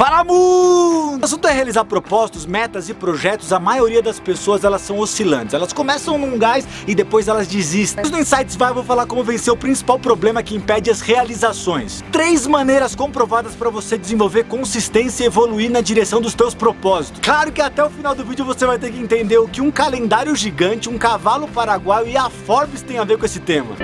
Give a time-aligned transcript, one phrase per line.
[0.00, 1.20] Fala mundo!
[1.20, 3.52] O assunto é realizar propósitos, metas e projetos.
[3.52, 5.52] A maioria das pessoas elas são oscilantes.
[5.52, 8.10] Elas começam num gás e depois elas desistem.
[8.10, 12.02] No Insights vai vou falar como vencer o principal problema que impede as realizações.
[12.10, 17.20] Três maneiras comprovadas para você desenvolver consistência e evoluir na direção dos teus propósitos.
[17.20, 19.70] Claro que até o final do vídeo você vai ter que entender o que um
[19.70, 23.76] calendário gigante, um cavalo paraguaio e a Forbes tem a ver com esse tema.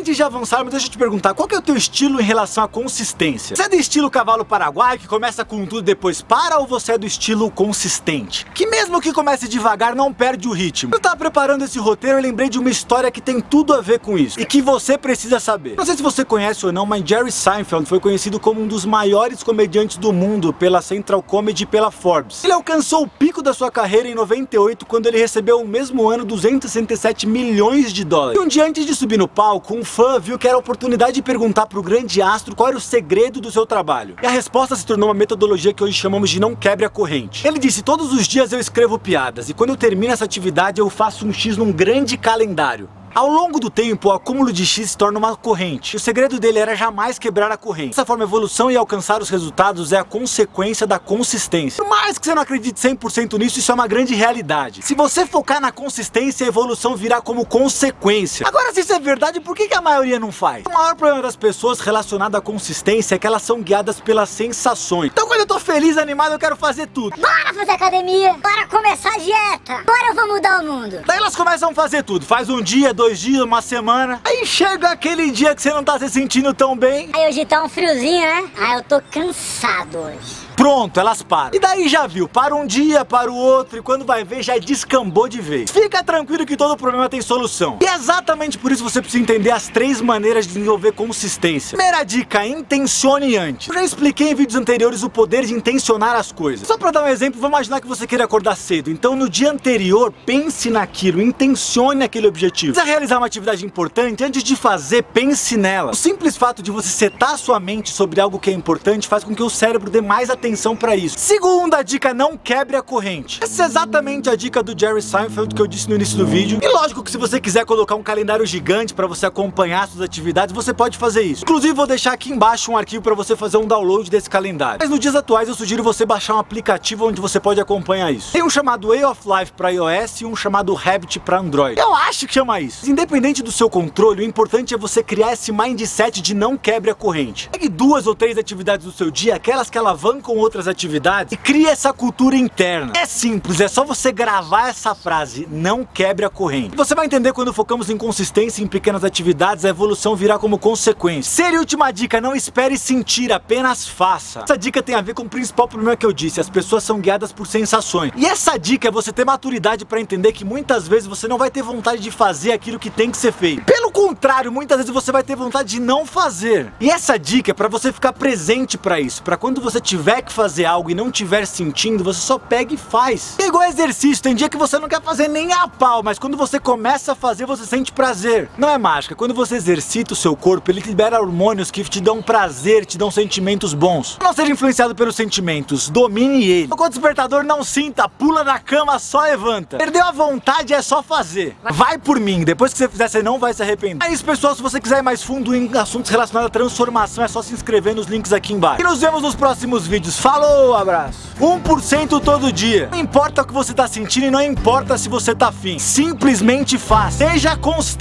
[0.00, 2.64] Antes de avançarmos, deixa eu te perguntar, qual que é o teu estilo em relação
[2.64, 3.54] à consistência?
[3.54, 6.92] Você é do estilo cavalo paraguai, que começa com tudo e depois para, ou você
[6.92, 8.46] é do estilo consistente?
[8.54, 10.94] Que mesmo que comece devagar, não perde o ritmo.
[10.94, 13.98] Eu tava preparando esse roteiro e lembrei de uma história que tem tudo a ver
[13.98, 15.76] com isso, e que você precisa saber.
[15.76, 18.86] Não sei se você conhece ou não, mas Jerry Seinfeld foi conhecido como um dos
[18.86, 22.42] maiores comediantes do mundo pela Central Comedy e pela Forbes.
[22.42, 26.24] Ele alcançou o pico da sua carreira em 98, quando ele recebeu o mesmo ano
[26.24, 28.40] 267 milhões de dólares.
[28.40, 31.14] E um dia antes de subir no palco, um fã viu que era a oportunidade
[31.14, 34.14] de perguntar para o grande astro qual era o segredo do seu trabalho.
[34.22, 37.46] E a resposta se tornou uma metodologia que hoje chamamos de não quebre a corrente.
[37.46, 40.88] Ele disse: Todos os dias eu escrevo piadas e quando eu termino essa atividade eu
[40.88, 42.88] faço um X num grande calendário.
[43.12, 45.96] Ao longo do tempo, o acúmulo de X se torna uma corrente.
[45.96, 47.88] O segredo dele era jamais quebrar a corrente.
[47.88, 51.82] Dessa forma, a evolução e alcançar os resultados é a consequência da consistência.
[51.82, 54.82] Por mais que você não acredite 100% nisso, isso é uma grande realidade.
[54.82, 58.46] Se você focar na consistência, a evolução virá como consequência.
[58.46, 60.64] Agora, se isso é verdade, por que, que a maioria não faz?
[60.66, 65.10] O maior problema das pessoas relacionado à consistência é que elas são guiadas pelas sensações.
[65.12, 67.20] Então, quando eu tô feliz, animado, eu quero fazer tudo.
[67.20, 68.34] Bora fazer academia!
[68.34, 69.82] Bora começar a dieta!
[69.84, 71.02] Bora, eu vou mudar o mundo!
[71.04, 72.24] Daí elas começam a fazer tudo.
[72.24, 74.20] Faz um dia, dois dias, uma semana.
[74.22, 77.08] Aí chega aquele dia que você não tá se sentindo tão bem.
[77.14, 78.50] Aí hoje tá um friozinho, né?
[78.58, 80.49] Ah, eu tô cansado hoje.
[80.60, 81.52] Pronto, elas param.
[81.54, 84.58] E daí já viu, para um dia, para o outro, e quando vai ver já
[84.58, 85.70] descambou de vez.
[85.70, 87.78] Fica tranquilo que todo problema tem solução.
[87.80, 91.78] E é exatamente por isso você precisa entender as três maneiras de desenvolver consistência.
[91.78, 93.68] Primeira dica, intencione antes.
[93.68, 96.68] Eu já expliquei em vídeos anteriores o poder de intencionar as coisas.
[96.68, 98.90] Só para dar um exemplo, vamos imaginar que você queira acordar cedo.
[98.90, 102.74] Então no dia anterior, pense naquilo, intencione aquele objetivo.
[102.74, 105.92] Precisa realizar uma atividade importante, antes de fazer, pense nela.
[105.92, 109.34] O simples fato de você setar sua mente sobre algo que é importante faz com
[109.34, 111.16] que o cérebro dê mais atenção atenção para isso.
[111.16, 113.38] Segunda dica, não quebre a corrente.
[113.42, 116.58] Essa é exatamente a dica do Jerry Seinfeld que eu disse no início do vídeo.
[116.60, 120.52] E lógico que se você quiser colocar um calendário gigante para você acompanhar suas atividades,
[120.52, 121.44] você pode fazer isso.
[121.44, 124.78] Inclusive vou deixar aqui embaixo um arquivo para você fazer um download desse calendário.
[124.80, 128.32] Mas nos dias atuais eu sugiro você baixar um aplicativo onde você pode acompanhar isso.
[128.32, 131.78] Tem um chamado Way of Life para iOS e um chamado Habit para Android.
[131.78, 132.90] Eu acho que chama isso.
[132.90, 136.94] Independente do seu controle, o importante é você criar esse mindset de não quebre a
[136.94, 137.48] corrente.
[137.52, 141.70] Pegue duas ou três atividades do seu dia, aquelas que alavancam outras atividades e cria
[141.70, 142.92] essa cultura interna.
[142.96, 146.76] É simples, é só você gravar essa frase, não quebre a corrente.
[146.76, 151.30] Você vai entender quando focamos em consistência em pequenas atividades, a evolução virá como consequência.
[151.30, 154.40] Ser última dica, não espere sentir, apenas faça.
[154.40, 157.00] Essa dica tem a ver com o principal problema que eu disse, as pessoas são
[157.00, 158.12] guiadas por sensações.
[158.16, 161.50] E essa dica é você ter maturidade para entender que muitas vezes você não vai
[161.50, 163.64] ter vontade de fazer aquilo que tem que ser feito.
[163.64, 166.72] Pelo contrário, muitas vezes você vai ter vontade de não fazer.
[166.80, 170.30] E essa dica é para você ficar presente para isso, para quando você tiver que
[170.30, 173.34] que fazer algo e não tiver sentindo, você só pega e faz.
[173.38, 176.36] É igual exercício, tem dia que você não quer fazer nem a pau, mas quando
[176.36, 178.48] você começa a fazer, você sente prazer.
[178.56, 182.22] Não é mágica, quando você exercita o seu corpo, ele libera hormônios que te dão
[182.22, 184.16] prazer, te dão sentimentos bons.
[184.22, 186.68] Não seja influenciado pelos sentimentos, domine ele.
[186.68, 189.76] Quando o despertador não sinta, pula da cama, só levanta.
[189.76, 191.56] Perdeu a vontade, é só fazer.
[191.72, 194.06] Vai por mim, depois que você fizer, você não vai se arrepender.
[194.06, 197.28] É isso, pessoal, se você quiser ir mais fundo em assuntos relacionados à transformação, é
[197.28, 198.80] só se inscrever nos links aqui embaixo.
[198.80, 200.09] E nos vemos nos próximos vídeos.
[200.18, 201.30] Falou, abraço.
[201.40, 202.88] 1% todo dia.
[202.90, 205.78] Não importa o que você tá sentindo e não importa se você tá afim.
[205.78, 207.14] Simplesmente faz.
[207.14, 207.98] Seja constante.